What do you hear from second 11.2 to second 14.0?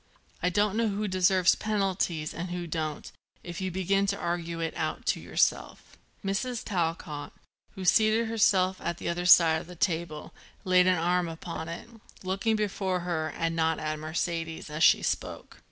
upon it, looking before her and not at